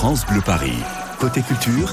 [0.00, 0.78] France Bleu Paris.
[1.18, 1.92] Côté culture,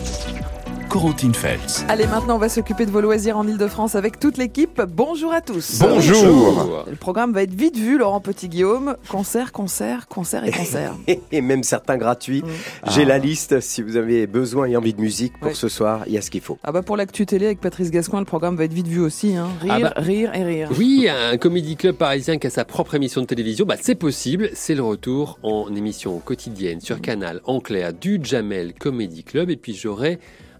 [0.98, 1.86] Corentine Feltz.
[1.90, 4.82] Allez, maintenant, on va s'occuper de vos loisirs en Ile-de-France avec toute l'équipe.
[4.82, 5.78] Bonjour à tous.
[5.80, 6.86] Bonjour.
[6.90, 8.96] Le programme va être vite vu, Laurent Petit-Guillaume.
[9.08, 10.96] Concert, concert, concert et concert.
[11.32, 12.42] Et même certains gratuits.
[12.42, 12.90] Mm.
[12.90, 13.60] J'ai la liste.
[13.60, 16.32] Si vous avez besoin et envie de musique pour ce soir, il y a ce
[16.32, 16.58] qu'il faut.
[16.64, 19.36] Ah bah pour l'actu télé avec Patrice Gascoin, le programme va être vite vu aussi.
[19.36, 19.50] Hein.
[19.62, 19.94] Rire, Ah bah.
[19.98, 20.70] rire et rire.
[20.80, 24.50] Oui, un comédie club parisien qui a sa propre émission de télévision, bah c'est possible.
[24.56, 29.52] C'est le retour en émission quotidienne sur Canal en clair du Jamel Comedy Club.
[29.52, 30.18] Et puis j'aurai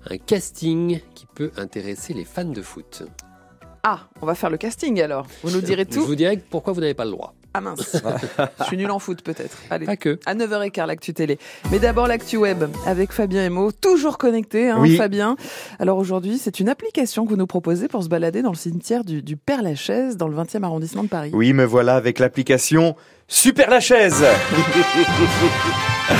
[0.10, 3.04] un casting qui peut intéresser les fans de foot.
[3.84, 5.28] Ah, on va faire le casting alors.
[5.44, 6.06] Vous nous direz Je tout.
[6.06, 7.34] vous dirai pourquoi vous n'avez pas le droit.
[7.54, 7.98] Ah mince.
[8.60, 9.58] Je suis nul en foot peut-être.
[9.70, 9.86] Allez.
[9.86, 10.20] Pas que.
[10.26, 11.40] À 9h15, l'actu télé.
[11.72, 14.96] Mais d'abord, l'actu web avec Fabien Emo, toujours connecté, hein, Oui.
[14.98, 15.38] Fabien.
[15.80, 19.04] Alors aujourd'hui, c'est une application que vous nous proposez pour se balader dans le cimetière
[19.04, 21.32] du, du Père-Lachaise, dans le 20e arrondissement de Paris.
[21.34, 22.96] Oui, me voilà avec l'application
[23.30, 24.24] Super la chaise.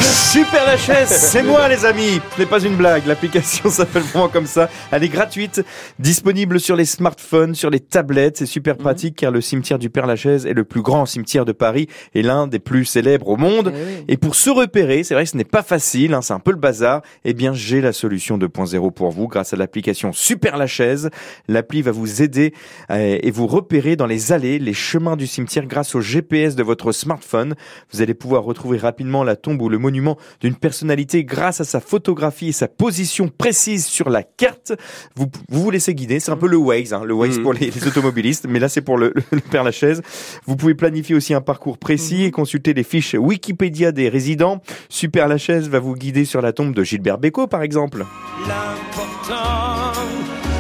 [0.02, 2.20] Super la chaise, c'est moi les amis.
[2.36, 4.70] Ce n'est pas une blague, l'application s'appelle vraiment comme ça.
[4.92, 5.64] Elle est gratuite,
[5.98, 8.36] disponible sur les smartphones, sur les tablettes.
[8.36, 8.82] C'est super Mhm.
[8.82, 12.22] pratique car le cimetière du Père Lachaise est le plus grand cimetière de Paris et
[12.22, 13.72] l'un des plus célèbres au monde.
[14.08, 14.12] Eh.
[14.14, 16.52] Et pour se repérer, c'est vrai que ce n'est pas facile, hein, c'est un peu
[16.52, 20.68] le bazar, eh bien j'ai la solution 2.0 pour vous grâce à l'application Super la
[20.68, 21.10] chaise.
[21.48, 22.54] L'appli va vous aider
[22.92, 26.64] euh, et vous repérer dans les allées, les chemins du cimetière grâce au GPS de
[26.64, 27.56] votre smartphone.
[27.94, 31.80] Vous allez pouvoir retrouver rapidement la tombe ou le monument d'une personnalité grâce à sa
[31.80, 34.74] photographie et sa position précise sur la carte.
[35.16, 37.44] Vous vous, vous laissez guider, c'est un peu le Waze, hein, le Waze Mhm.
[37.44, 40.02] pour les, les automobilistes, mais là c'est pour le, le Père Lachaise.
[40.46, 44.62] Vous pouvez planifier aussi un parcours précis et consulter les fiches Wikipédia des résidents.
[44.90, 48.06] Super Lachaise va vous guider sur la tombe de Gilbert Bécaud, par exemple.
[48.48, 49.92] L'important,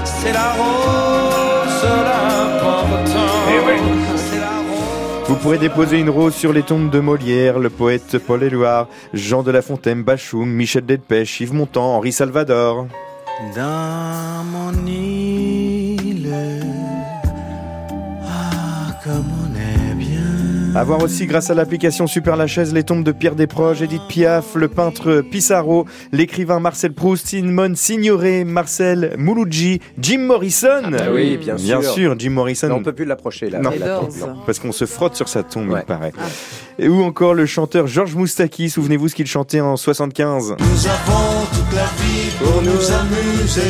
[0.03, 3.05] c'est la rose, l'important,
[3.45, 4.16] c'est la rose.
[5.27, 9.43] Vous pourrez déposer une rose sur les tombes de Molière, le poète Paul Éluard, Jean
[9.43, 12.87] de La Fontaine, Bachoum, Michel Delpech, Yves Montand, Henri Salvador.
[20.77, 24.53] À voir aussi grâce à l'application Super Lachaise les tombes de Pierre Desproges, Edith Piaf,
[24.53, 30.91] le peintre Pissarro, l'écrivain Marcel Proust, Simone Signoret, Marcel Mouloudji, Jim Morrison.
[30.91, 32.67] bah oui, bien Bien sûr, Jim Morrison.
[32.69, 33.57] Non, on peut plus l'approcher là.
[33.59, 33.71] Non.
[33.79, 34.35] La tombe, non.
[34.45, 35.79] Parce qu'on se frotte sur sa tombe, Ouais.
[35.81, 36.13] il paraît.
[36.15, 36.25] Ah.
[36.77, 41.45] Et ou encore le chanteur Georges Moustaki, souvenez-vous ce qu'il chantait en 75 Nous avons
[41.55, 43.61] toute la vie pour nous amuser.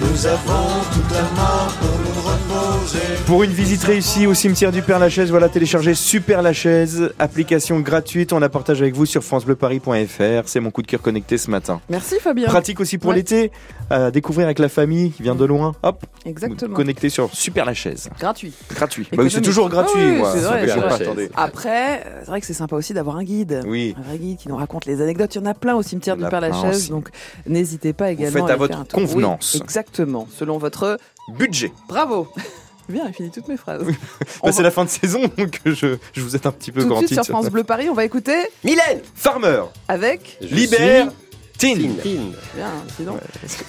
[0.00, 1.95] Nous avons toute la mort pour.
[3.26, 8.32] Pour une visite réussie au cimetière du Père Lachaise, voilà, téléchargez Super Lachaise, application gratuite,
[8.32, 10.46] on la partage avec vous sur francebleuparis.fr.
[10.48, 11.80] C'est mon coup de cœur connecté ce matin.
[11.88, 12.46] Merci Fabien.
[12.46, 13.16] Pratique aussi pour Ouais.
[13.16, 13.50] l'été,
[13.90, 15.72] à découvrir avec la famille qui vient de loin.
[15.82, 16.74] Hop, Exactement.
[16.76, 18.08] connecté sur Super Lachaise.
[18.20, 18.52] Gratuit.
[18.74, 19.08] Gratuit.
[19.12, 20.32] Bah oui, c'est toujours gratuit, Ah oui, moi.
[20.36, 21.30] vrai, vrai.
[21.34, 23.62] Après, euh, c'est vrai que c'est sympa aussi d'avoir un guide.
[23.66, 23.94] Oui.
[23.98, 25.34] Un vrai guide qui nous raconte les anecdotes.
[25.34, 26.90] Il y en a plein au cimetière du Père Lachaise, aussi.
[26.90, 27.08] donc
[27.48, 29.56] n'hésitez pas également faites à votre convenance.
[29.60, 30.98] exactement, selon votre
[31.36, 31.72] Budget.
[31.88, 32.28] bravo.
[32.88, 33.82] Bien, il finit toutes mes phrases.
[33.84, 33.92] Bah,
[34.44, 36.88] c'est va- la fin de saison, donc je, je vous aide un petit peu Tout
[37.00, 37.32] de suite sur.
[37.34, 40.38] France Bleu Paris, on va écouter Mylène Farmer, avec.
[40.40, 41.08] Je Libère,
[41.58, 41.74] Tin.
[41.74, 42.20] suis Tin.
[42.54, 43.18] Bien, sinon.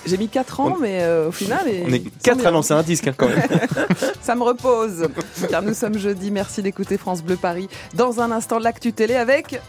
[0.05, 1.61] J'ai mis 4 ans, mais euh, au final.
[1.65, 2.47] On est sans quatre bien.
[2.47, 3.41] à lancer un disque hein, quand même.
[4.21, 5.07] Ça me repose.
[5.49, 6.29] Car nous sommes jeudi.
[6.29, 7.69] Merci d'écouter France Bleu Paris.
[7.95, 9.59] Dans un instant, l'actu télé avec.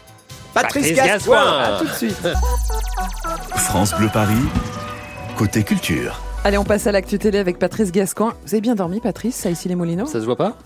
[0.53, 1.73] Patrice Patrice Gascoigne Gascoigne.
[1.75, 2.27] À tout de suite.
[3.55, 4.35] France Bleu Paris.
[5.37, 6.19] Côté culture.
[6.45, 8.33] Allez, on passe à l'actu télé avec Patrice Gascoin.
[8.45, 10.57] Vous avez bien dormi, Patrice, ça ici les Moulineaux Ça se voit pas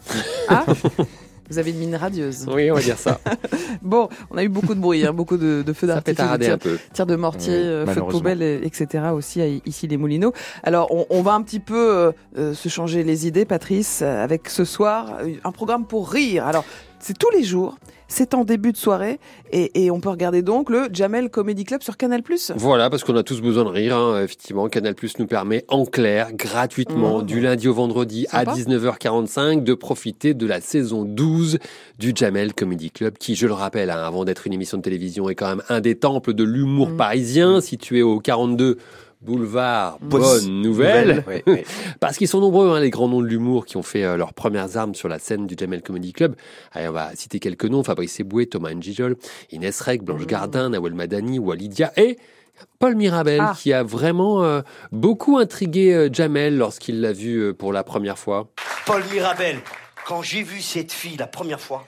[0.47, 0.65] Ah
[1.49, 2.45] Vous avez une mine radieuse.
[2.51, 3.19] Oui, on va dire ça.
[3.81, 6.57] Bon, on a eu beaucoup de bruit, hein, beaucoup de, de feux d'artifice, tirs,
[6.93, 9.03] tirs de mortier, Oui, euh, feux de poubelle, et- etc.
[9.13, 10.31] aussi à- ici les Moulineaux.
[10.63, 14.47] Alors, on, on va un petit peu euh, euh, se changer les idées, Patrice, avec
[14.49, 16.47] ce soir un programme pour rire.
[16.47, 16.63] Alors,
[16.99, 17.77] c'est tous les jours,
[18.13, 19.19] c'est en début de soirée,
[19.51, 22.21] et, et on peut regarder donc le Jamel Comedy Club sur Canal+.
[22.55, 23.97] Voilà, parce qu'on a tous besoin de rire.
[23.97, 24.21] hein.
[24.23, 27.25] Effectivement, Canal Plus nous permet en clair, gratuitement, Mmh.
[27.25, 31.57] du lundi au vendredi à 19h45, de profiter de la saison 12
[31.97, 35.29] du Jamel Comedy Club, qui, je le rappelle, hein, avant d'être une émission de télévision,
[35.29, 36.97] est quand même un des temples de l'humour Mmh.
[36.97, 38.77] parisien, situé au 42
[39.23, 41.23] boulevard Bonne Nouvelle.
[41.27, 41.63] Oui, oui.
[41.99, 44.33] Parce qu'ils sont nombreux, hein, les grands noms de l'humour qui ont fait euh, leurs
[44.33, 46.35] premières armes sur la scène du Jamel Comedy Club.
[46.73, 47.83] Allez, on va citer quelques noms.
[47.83, 49.15] Fabrice Eboué, Thomas Njijol,
[49.51, 52.17] Inès Reg, Blanche Gardin, Nawel Madani, Walidia et
[52.79, 53.53] Paul Mirabel, Ah.
[53.57, 54.61] qui a vraiment euh,
[54.91, 58.49] beaucoup intrigué euh, Jamel lorsqu'il l'a vu euh, pour la première fois.
[58.85, 59.57] Paul Mirabel,
[60.05, 61.85] Quand j'ai vu cette fille la première fois,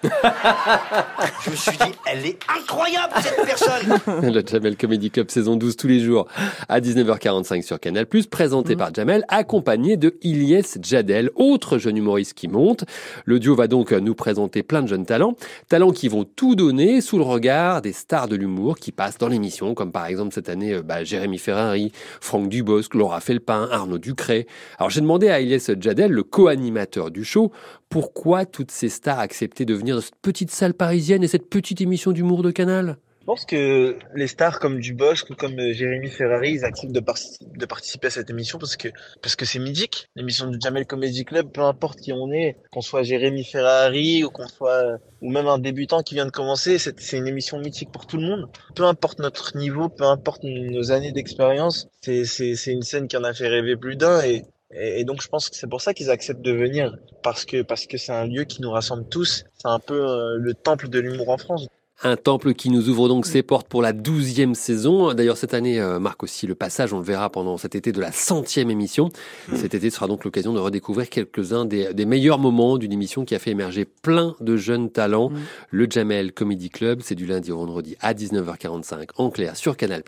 [1.44, 4.32] je me suis dit, elle est incroyable cette personne.
[4.34, 6.26] Le Jamel Comedy Club saison 12 tous les jours
[6.70, 12.48] à 19h45 sur Canal+, présenté par Jamel, accompagné de Ilyes Jadel, autre jeune humoriste qui
[12.48, 12.86] monte.
[13.26, 15.36] Le duo va donc nous présenter plein de jeunes talents,
[15.68, 19.28] talents qui vont tout donner sous le regard des stars de l'humour qui passent dans
[19.28, 21.92] l'émission, comme par exemple cette année euh, bah, Jérémy Ferrari,
[22.22, 24.48] Franck Dubosc, Laura Felpin, Arnaud Ducré.
[24.78, 27.52] Alors j'ai demandé à Ilyes Jadel, le co-animateur du show,
[27.90, 31.82] pourquoi toutes ces stars acceptaient de venir dans cette petite salle parisienne et cette petite
[31.82, 32.98] émission d'humour de Canal?
[33.22, 37.00] Je pense que les stars comme Dubosc ou comme euh, Jérémy Ferrari, ils acceptent de,
[37.00, 38.90] par- de participer à cette émission parce que
[39.20, 40.10] parce que c'est mythique.
[40.16, 44.30] L'émission du Jamel Comedy Club, peu importe qui on est, qu'on soit Jérémy Ferrari ou
[44.30, 47.92] qu'on soit euh, ou même un débutant qui vient de commencer, c'est une émission mythique
[47.92, 48.48] pour tout le monde.
[48.76, 52.22] Peu importe notre niveau, peu importe nos années d'expérience, c'est
[52.68, 54.44] une scène qui en a fait rêver plus d'un et
[54.78, 57.86] et donc je pense que c'est pour ça qu'ils acceptent de venir parce que parce
[57.86, 59.46] que c'est un lieu qui nous rassemble tous.
[59.58, 61.68] C'est un peu euh, le temple de l'humour en France.
[62.04, 65.14] Un temple qui nous ouvre donc ses portes pour la douzième saison.
[65.14, 68.02] D'ailleurs, cette année euh, marque aussi le passage, on le verra pendant cet été, de
[68.02, 69.10] la centième émission.
[69.56, 73.34] Cet été sera donc l'occasion de redécouvrir quelques-uns des, des meilleurs moments d'une émission qui
[73.34, 75.30] a fait émerger plein de jeunes talents.
[75.30, 75.36] Mm.
[75.72, 80.04] Le Jamel Comedy Club, c'est du lundi au vendredi à 19h45 en clair sur Canal+.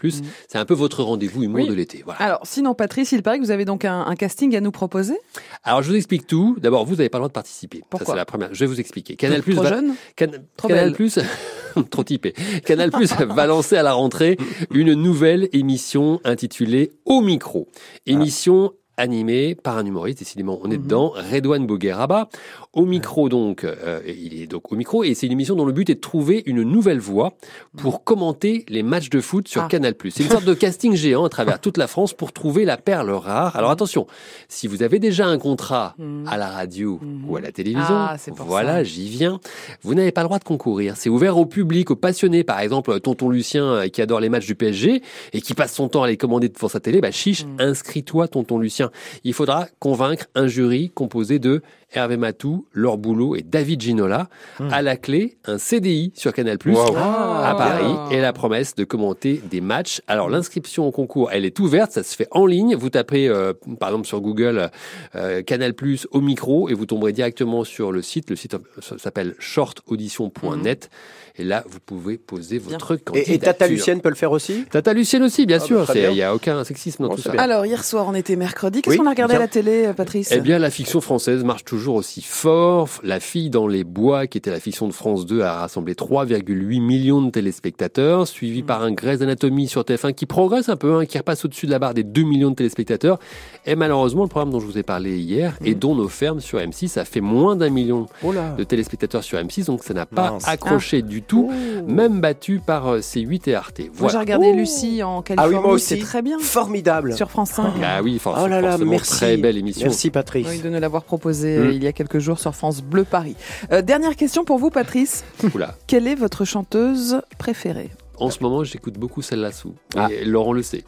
[0.50, 1.70] C'est un peu votre rendez-vous humour Oui.
[1.70, 2.02] de l'été.
[2.04, 2.20] Voilà.
[2.22, 5.18] Alors, sinon, Patrice, il paraît que vous avez donc un, un casting à nous proposer.
[5.64, 6.58] Alors, je vous explique tout.
[6.60, 7.78] D'abord, vous n'avez pas le droit de participer.
[7.80, 8.54] Ça, Pourquoi c'est la première.
[8.54, 9.16] Je vais vous expliquer.
[9.16, 9.72] Canal+, Trop va-
[10.18, 10.32] Can-
[10.68, 10.92] Canal.
[10.94, 11.18] Plus,
[11.90, 12.34] trop typé.
[12.66, 14.38] Canal Plus va lancer à la rentrée
[14.72, 17.68] une nouvelle émission intitulée Au micro.
[18.06, 20.84] Émission animée par un humoriste, décidément, on est Mhm.
[20.84, 22.30] dedans, Redouane Bougueraba.
[22.78, 25.72] Au micro, donc, euh, il est donc au micro, et c'est une émission dont le
[25.74, 27.34] but est de trouver une nouvelle voix
[27.76, 29.68] pour commenter les matchs de foot sur Ah.
[29.68, 30.12] Canal Plus.
[30.12, 33.10] C'est une sorte de casting géant à travers toute la France pour trouver la perle
[33.10, 33.56] rare.
[33.56, 34.06] Alors attention,
[34.48, 36.26] si vous avez déjà un contrat Mhm.
[36.28, 37.28] à la radio Mhm.
[37.30, 39.40] ou à la télévision, Ah, pour voilà, j'y viens.
[39.82, 40.94] Vous n'avez pas le droit de concourir.
[40.98, 42.44] C'est ouvert au public, aux passionnés.
[42.44, 45.02] Par exemple, tonton Lucien euh, qui adore les matchs du PSG
[45.34, 47.02] et qui passe son temps à les commander devant sa télé.
[47.02, 47.56] Bah, chiche, Mm.
[47.60, 48.92] inscris-toi, tonton Lucien.
[49.24, 54.28] Il faudra convaincre un jury composé de Hervé Matou, Laure Boulot et David Ginola.
[54.72, 56.58] À la clé, un CDI sur Canal+.
[56.96, 57.50] Ah.
[57.50, 60.02] à Paris et la promesse de commenter des matchs.
[60.08, 62.76] Alors l'inscription au concours, elle est ouverte, ça se fait en ligne.
[62.76, 64.70] Vous tapez euh, par exemple sur Google
[65.16, 68.30] euh, Canal Plus au micro et vous tomberez directement sur le site.
[68.30, 68.56] Le site
[68.98, 70.90] s'appelle shortaudition.net
[71.38, 73.32] et là vous pouvez poser votre candidature.
[73.34, 74.66] Et, et Tata Lucienne peut le faire aussi?
[74.70, 75.86] Tata Lucienne aussi, bien Ah, sûr.
[75.86, 76.10] bah, bien.
[76.10, 77.32] Il n'y a aucun sexisme dans Bon, tout ça.
[77.32, 77.42] bien.
[77.42, 78.82] Alors, hier soir, on était mercredi.
[78.82, 80.32] Qu'est-ce Oui, qu'on a regardé à la télé, euh, Patrice?
[80.32, 82.90] Eh bien, la fiction française marche toujours aussi fort.
[83.04, 86.82] La fille dans les bois, qui était la fiction de France 2, a rassemblé 3,8
[86.82, 91.06] millions de téléspectateurs, suivi par un Grey's Anatomy sur TF1 qui progresse un peu, hein,
[91.06, 93.20] qui repasse au-dessus de la barre des 2 millions de téléspectateurs.
[93.66, 96.60] Et malheureusement, le programme dont je vous ai parlé hier, et dont nos fermes sur
[96.60, 100.32] M6, a fait moins d'un million Oh de téléspectateurs sur M6, donc ça n'a pas
[100.32, 100.48] Mince.
[100.48, 101.52] accroché du tout,
[101.88, 103.80] même battu par euh, C8 et Arte.
[103.80, 104.20] Moi, j'ai Voilà.
[104.20, 104.54] regardé.
[104.54, 105.56] Lucie en Ah Californie.
[105.56, 105.86] oui, moi aussi.
[105.86, 106.40] C'est très bien.
[106.40, 107.14] Formidable.
[107.14, 107.74] Sur France 5.
[107.84, 109.12] Ah oui, forcément, Oh là là, merci.
[109.12, 109.88] très belle émission.
[109.88, 110.48] Merci Patrice.
[110.50, 111.74] Oui, de nous l'avoir proposé euh, Mm.
[111.74, 113.36] il y a quelques jours sur France Bleu Paris.
[113.72, 115.24] Euh, dernière question pour vous, Patrice.
[115.54, 115.76] Oula.
[115.88, 117.90] Quelle est votre chanteuse préférée?
[118.20, 119.74] En ce moment, j'écoute beaucoup celle-là sous.
[119.96, 120.08] Ah.
[120.12, 120.84] Et Laurent le sait.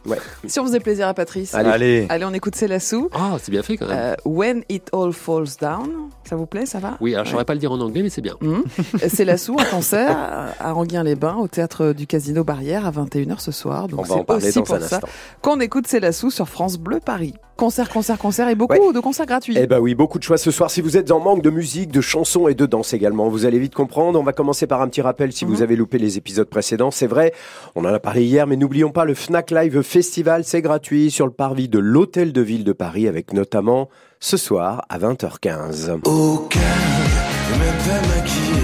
[0.48, 1.54] Si on faisait plaisir à Patrice.
[1.54, 1.70] Allez.
[1.70, 2.06] Allez.
[2.10, 3.10] Allez, on écoute Célassou.
[3.14, 3.98] Ah, c'est bien fait quand même.
[3.98, 6.10] Euh, When It All Falls Down.
[6.28, 6.98] Ça vous plaît, ça va?
[7.02, 8.36] Oui, alors je saurais pas le dire en anglais, mais c'est bien.
[8.42, 8.64] Mhm.
[9.08, 10.16] Célassou, un concert
[10.60, 13.88] à Enghien-les-Bains au théâtre du Casino Barrière à 21h ce soir.
[13.88, 15.00] Donc On va en c'est parler aussi dans pour un ça
[15.42, 17.34] qu'on écoute Célassou sur France Bleu Paris.
[17.58, 18.94] Concert, concert, concert et beaucoup Ouais.
[18.94, 19.56] de concerts gratuits.
[19.60, 20.72] Eh ben oui, beaucoup de choix ce soir.
[20.72, 23.60] Si vous êtes en manque de musique, de chansons et de danse également, vous allez
[23.60, 24.18] vite comprendre.
[24.18, 25.52] On va commencer par un petit rappel si Mhm.
[25.52, 26.90] vous avez loupé les épisodes précédents.
[26.92, 27.19] C'est vrai,
[27.76, 30.44] on en a parlé hier, mais n'oublions pas le Fnac Live Festival.
[30.44, 34.86] C'est gratuit sur le parvis de l'Hôtel de Ville de Paris avec notamment ce soir
[34.90, 36.02] à 20h15.
[36.06, 36.64] Au calme,
[37.54, 38.60] et même pas maquillée.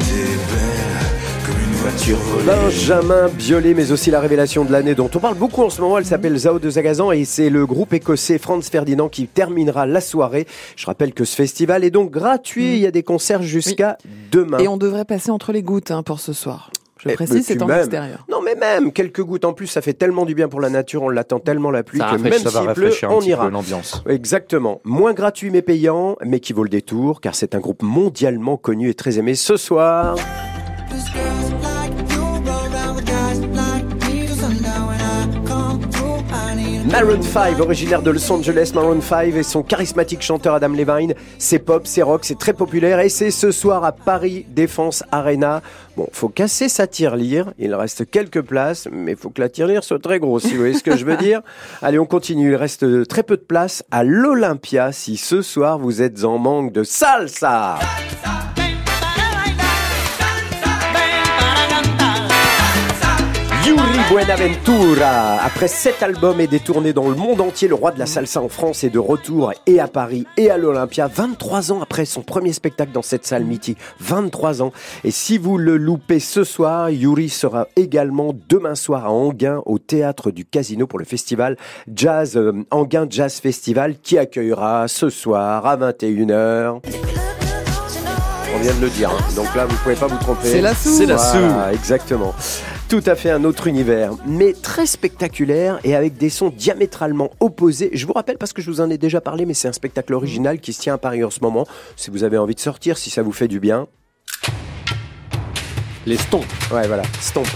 [0.00, 2.46] T'es belle comme une voiture volée.
[2.46, 5.98] Benjamin Biolay, mais aussi la révélation de l'année dont on parle beaucoup en ce moment.
[5.98, 10.00] Elle s'appelle Zao de Zagazan et c'est le groupe écossais Franz Ferdinand qui terminera la
[10.00, 10.46] soirée.
[10.76, 12.74] Je rappelle que ce festival est donc gratuit.
[12.74, 13.98] Il y a des concerts jusqu'à
[14.30, 14.58] demain.
[14.58, 16.70] Et on devrait passer entre les gouttes hein, pour ce soir.
[17.06, 17.78] Je Eh, précise, mais c'est tu en m'aimes.
[17.80, 18.26] extérieur.
[18.30, 21.02] Non, mais même quelques gouttes en plus, ça fait tellement du bien pour la nature.
[21.02, 23.44] On l'attend tellement la pluie Ça que même Ça va s'il pleut, on petit ira.
[23.46, 24.02] peu l'ambiance.
[24.08, 24.80] Exactement.
[24.84, 28.90] Moins gratuit mais payant, mais qui vaut le détour, car c'est un groupe mondialement connu
[28.90, 30.16] et très aimé ce soir.
[36.90, 41.14] Maroon 5, originaire de Los Angeles, Maroon 5 et son charismatique chanteur Adam Levine.
[41.36, 45.62] C'est pop, c'est rock, c'est très populaire et c'est ce soir à Paris Défense Arena.
[45.96, 47.52] Bon, faut casser sa tirelire.
[47.58, 50.74] Il reste quelques places, mais faut que la tirelire soit très grosse, si vous voyez
[50.74, 51.40] ce que je veux dire.
[51.82, 52.52] Allez, on continue.
[52.52, 56.72] Il reste très peu de place à l'Olympia si ce soir vous êtes en manque
[56.72, 57.78] de salsa.
[64.16, 68.06] Buenaventura, après sept albums et des tournées dans le monde entier, le roi de la
[68.06, 72.06] salsa en France est de retour et à Paris et à l'Olympia, 23 ans après
[72.06, 73.76] son premier spectacle dans cette salle mythique.
[74.00, 74.72] 23 ans.
[75.04, 79.78] Et si vous le loupez ce soir, Yuri sera également demain soir à Anguin au
[79.78, 81.58] théâtre du Casino pour le festival
[81.94, 86.80] Jazz euh, Anguin Jazz Festival qui accueillera ce soir à 21h.
[88.54, 89.34] On vient de le dire, hein.
[89.36, 90.48] donc là vous pouvez pas vous tromper.
[90.48, 90.88] C'est la sou.
[90.96, 92.34] C'est la Voilà, exactement.
[92.88, 97.90] Tout à fait un autre univers, mais très spectaculaire et avec des sons diamétralement opposés.
[97.92, 100.14] Je vous rappelle parce que je vous en ai déjà parlé, mais c'est un spectacle
[100.14, 101.66] original qui se tient à Paris en ce moment.
[101.96, 103.88] Si vous avez envie de sortir, si ça vous fait du bien.
[106.06, 106.46] Les stompes.
[106.72, 107.48] Ouais, voilà, stomp.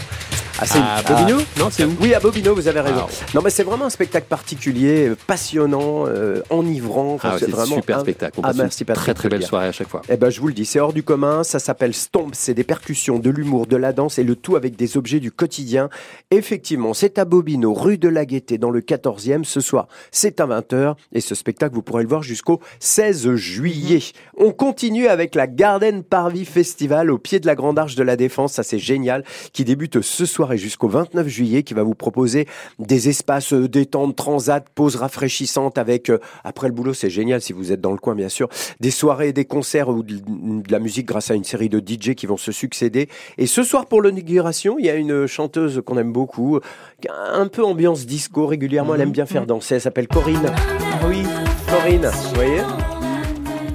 [0.60, 2.96] Ah, c'est- À Bobino Non, c'est où Oui, à Bobino, vous avez raison.
[3.02, 3.08] Wow.
[3.34, 7.14] Non, mais c'est vraiment un spectacle particulier, passionnant, euh, enivrant.
[7.14, 8.38] Enfin, Ah, c'est c'est vraiment super un- spectacle.
[8.38, 9.04] On Ah, passe merci une Patrick.
[9.04, 10.02] très très belle soirée à chaque fois.
[10.10, 11.44] Eh ben, je vous le dis, c'est hors du commun.
[11.44, 12.30] Ça s'appelle Stomp.
[12.34, 15.32] C'est des percussions, de l'humour, de la danse et le tout avec des objets du
[15.32, 15.88] quotidien.
[16.30, 19.44] Effectivement, c'est à Bobino, rue de la Gaîté, dans le 14e.
[19.44, 20.94] Ce soir, c'est à 20h.
[21.12, 24.00] Et ce spectacle, vous pourrez le voir jusqu'au 16 juillet.
[24.36, 28.16] On continue avec la Garden Parvis Festival au pied de la Grande Arche de la
[28.16, 28.52] Défense.
[28.52, 29.24] Ça, c'est génial.
[29.52, 32.46] Qui débute ce soir et jusqu'au 29 juillet, qui va vous proposer
[32.78, 37.52] des espaces euh, détente, transat, pauses rafraîchissantes avec, euh, après le boulot, c'est génial si
[37.52, 38.48] vous êtes dans le coin, bien sûr,
[38.80, 42.14] des soirées, des concerts ou de, de la musique grâce à une série de DJ
[42.14, 43.08] qui vont se succéder.
[43.38, 46.60] Et ce soir, pour l'inauguration, il y a une chanteuse qu'on aime beaucoup,
[47.08, 50.52] un peu ambiance disco, régulièrement, elle aime bien faire danser, elle s'appelle Corinne.
[50.54, 51.22] Ah oui,
[51.68, 52.89] Corinne, vous voyez?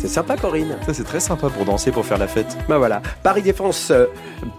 [0.06, 0.78] C'est sympa, Corinne.
[0.86, 2.56] Ça, c'est très sympa pour danser, pour faire la fête.
[2.70, 4.06] Ben voilà, Paris Défense, euh,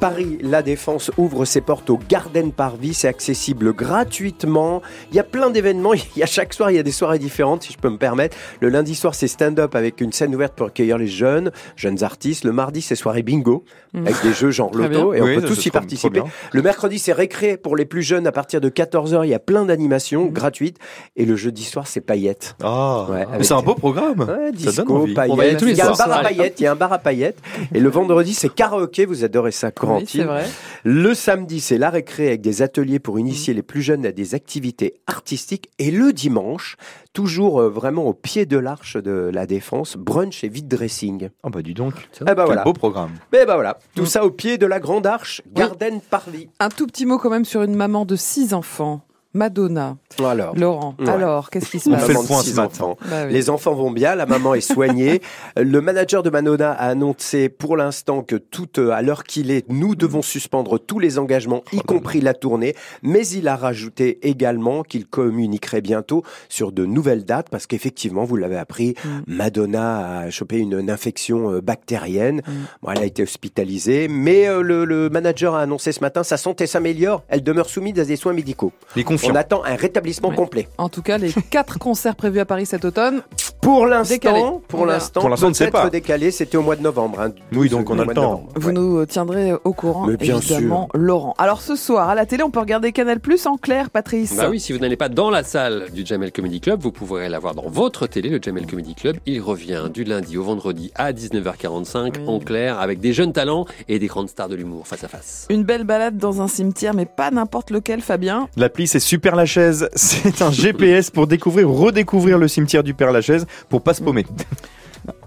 [0.01, 4.83] Paris La Défense ouvre ses portes au Garden Parvis, c'est accessible gratuitement.
[5.11, 7.21] Il y a plein d'événements, il y a chaque soir, il y a des soirées
[7.21, 8.37] différentes, si je peux me permettre.
[8.61, 12.45] Le lundi soir, c'est stand-up avec une scène ouverte pour accueillir les jeunes, jeunes artistes.
[12.45, 15.65] Le mardi, c'est soirée bingo avec des jeux genre loto et on Oui, peut tous
[15.67, 16.23] y participer.
[16.53, 19.25] Le mercredi, c'est récré pour les plus jeunes à partir de 14h.
[19.25, 20.79] Il y a plein d'animations gratuites
[21.17, 22.57] et le jeudi soir, c'est paillettes.
[22.63, 24.21] Ah, Ouais, c'est un beau programme.
[24.21, 25.15] Ouais, Ça donne disco, envie.
[25.15, 25.36] paillettes.
[25.37, 26.67] On va y aller tous les il y a un bar à paillettes, il y
[26.67, 27.39] a un bar à paillettes.
[27.75, 29.05] Et le vendredi, c'est karaoké.
[29.07, 30.25] Vous adorez ça, Oui, Corentine.
[30.25, 30.45] vrai.
[30.85, 34.35] le samedi, c'est la récré avec des ateliers pour initier les plus jeunes à des
[34.35, 35.71] activités artistiques.
[35.79, 36.77] Et le dimanche,
[37.13, 41.29] toujours euh, vraiment au pied de l'arche de la Défense, brunch et vide dressing.
[41.43, 41.95] Ah bah dis donc.
[42.21, 42.63] Eh ben Quel voilà.
[42.65, 43.11] beau programme.
[43.33, 43.79] Eh ben voilà.
[43.95, 46.49] Tout ça au pied de la grande arche, Garden Parvis.
[46.61, 49.03] Un tout petit mot quand même sur une maman de six enfants,
[49.37, 49.97] Madonna.
[50.25, 50.57] Alors.
[50.57, 51.09] Laurent, Ouais.
[51.11, 52.67] alors, qu'est-ce qui se On passe fait le point six ce matin.
[52.85, 52.97] enfants.
[53.11, 53.33] Bah oui.
[53.33, 55.21] Les enfants vont bien, la maman est soignée.
[55.57, 59.69] le manager de Manona a annoncé pour l'instant que tout euh, à l'heure qu'il est,
[59.69, 62.75] nous devons suspendre tous les engagements, y compris la tournée.
[63.03, 68.37] Mais il a rajouté également qu'il communiquerait bientôt sur de nouvelles dates parce qu'effectivement, vous
[68.37, 68.95] l'avez appris,
[69.37, 72.41] Madonna a chopé une, une infection euh, bactérienne.
[72.83, 76.37] Bon, elle a été hospitalisée, mais euh, le, le manager a annoncé ce matin sa
[76.39, 77.23] santé s'améliore.
[77.29, 78.73] Elle demeure soumise à des soins médicaux.
[78.97, 80.37] Les On attend un rétablissement Ouais.
[80.37, 80.69] complet.
[80.79, 83.23] En tout cas, les quatre concerts prévus à Paris cet automne,
[83.67, 85.91] Pour l'instant, On pour l'instant, Pour l'instant, on ne sait peut-être pas.
[85.91, 86.31] décalé.
[86.31, 87.21] C'était au mois de novembre.
[87.21, 88.23] hein, Oui, donc on a le temps.
[88.23, 88.49] novembre.
[88.55, 88.73] vous Ouais.
[88.73, 91.35] nous tiendrez au courant, Mais bien évidemment, Laurent.
[91.37, 94.47] Alors ce soir, à la télé, on peut regarder Canal Plus en clair, Patrice Bah
[94.49, 97.57] oui, si vous n'allez pas dans la salle du Jamel Comedy Club, vous pourrez l'avoir
[97.57, 99.17] dans votre télé, le Jamel Comedy Club.
[99.27, 102.25] Il revient du lundi au vendredi à 19h45 Oui.
[102.29, 105.47] en clair avec des jeunes talents et des grandes stars de l'humour face à face.
[105.51, 108.49] Une belle balade dans un cimetière, mais pas n'importe lequel, Fabien.
[108.57, 109.89] L'appli, c'est Super Lachaise.
[109.97, 114.27] C'est un GPS pour découvrir, redécouvrir le cimetière du Père Lachaise pour pas se paumer.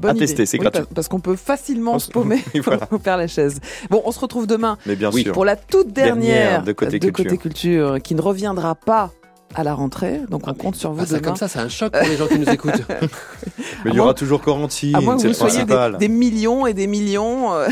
[0.02, 0.26] Bonne À idée.
[0.26, 0.82] tester, c'est Oui, gratuit.
[0.84, 2.82] pa- Parce qu'on peut facilement On se paumer voilà.
[2.92, 3.62] au Père Lachaise.
[3.90, 5.32] Bon, on se retrouve demain Mais bien Oui, sûr.
[5.32, 7.38] pour la toute dernière, Dernière de Côté Culture.
[7.40, 9.12] Culture, qui ne reviendra pas
[9.56, 10.20] à la rentrée.
[10.30, 11.20] Donc on compte sur vous Ah, demain.
[11.22, 12.82] comme ça, c'est un choc pour les gens qui nous écoutent.
[13.86, 15.98] Mais il y aura toujours Corentine, que c'est vous le soyez des, principal.
[15.98, 17.68] des millions et des millions, euh,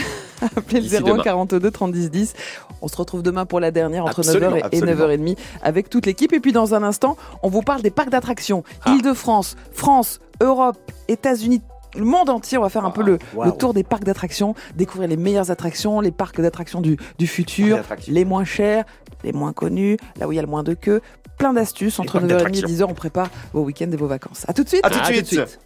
[0.56, 1.24] appelez le D'ici 01 demain.
[1.24, 2.34] 42 30 10 10.
[2.82, 5.08] On se retrouve demain pour la dernière entre Absolument, 9h et absolument.
[5.08, 6.34] 9h30 avec toute l'équipe.
[6.34, 8.64] Et puis dans un instant, on vous parle des parcs d'attractions.
[8.86, 8.92] Ah.
[8.92, 11.62] Île-de-France, France, Europe, États-Unis.
[11.96, 13.18] Le monde entier, on va faire un peu le,
[13.58, 18.26] tour des parcs d'attractions, découvrir les meilleures attractions, les parcs d'attractions du, du futur, les
[18.26, 18.84] moins chers,
[19.24, 21.02] les moins connus, là où il y a le moins de queue.
[21.38, 22.00] Plein d'astuces.
[22.00, 22.68] Entre parcs 9h30 et d'attractions.
[22.68, 24.44] 10h, on prépare vos week-ends et vos vacances.
[24.48, 24.82] À tout de suite.
[24.84, 25.60] À tout de À suite.